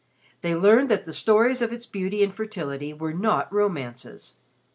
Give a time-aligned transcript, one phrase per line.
[0.41, 4.33] They learned that the stories of its beauty and fertility were not romances.